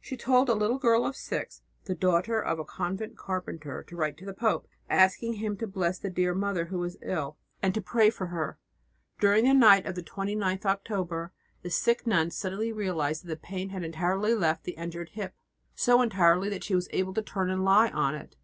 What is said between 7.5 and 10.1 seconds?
and to pray for her. During the night of the